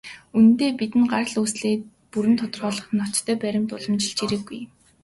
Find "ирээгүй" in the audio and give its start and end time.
4.25-4.61